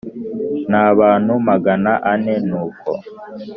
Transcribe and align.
N 0.69 0.73
abantu 0.89 1.31
magana 1.47 1.91
ane 2.11 2.35
nuko 2.47 2.91